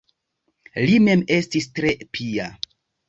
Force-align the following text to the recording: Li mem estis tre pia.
Li 0.87 0.95
mem 1.09 1.23
estis 1.37 1.69
tre 1.81 1.93
pia. 2.19 2.49